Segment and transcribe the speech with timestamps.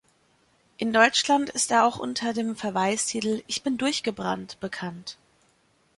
[0.77, 5.19] In Deutschland ist er auch unter dem Verweistitel "Ich bin durchgebrannt" bekannt.